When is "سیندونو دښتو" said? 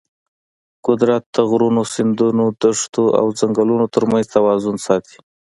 1.93-3.03